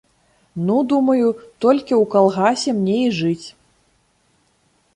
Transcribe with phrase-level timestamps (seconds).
[0.67, 1.27] Ну, думаю,
[1.67, 3.47] толькі ў калгасе мне і жыць.